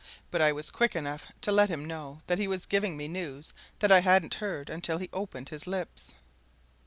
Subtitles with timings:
[0.31, 3.53] But I was quick enough to let him know that he was giving me news
[3.77, 6.15] that I hadn't heard until he opened his lips.